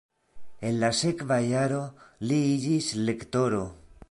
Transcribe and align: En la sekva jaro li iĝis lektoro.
En 0.69 0.79
la 0.83 0.89
sekva 1.01 1.37
jaro 1.49 1.79
li 2.31 2.43
iĝis 2.57 2.93
lektoro. 3.11 3.67